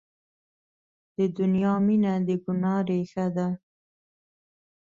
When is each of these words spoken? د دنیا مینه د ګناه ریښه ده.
د 1.15 1.17
دنیا 1.37 1.73
مینه 1.85 2.13
د 2.27 2.29
ګناه 2.43 2.79
ریښه 2.87 3.25
ده. 3.35 3.47